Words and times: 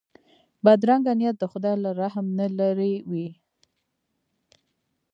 بدرنګه 0.63 1.13
نیت 1.19 1.35
د 1.39 1.43
خدای 1.51 1.75
له 1.83 1.91
رحم 2.01 2.25
نه 2.37 2.45
لیرې 2.57 2.93
وي 3.09 3.27